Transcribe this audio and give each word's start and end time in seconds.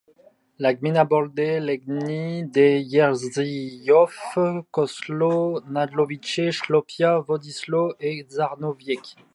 La 0.57 0.73
gmina 0.73 1.03
borde 1.05 1.37
les 1.37 1.77
gminy 1.77 2.45
de 2.49 2.81
Jędrzejów, 2.91 4.17
Kozłów, 4.73 5.61
Nagłowice, 5.73 6.45
Słupia, 6.59 7.11
Wodzisław 7.27 7.91
et 8.07 8.25
Żarnowiec. 8.35 9.03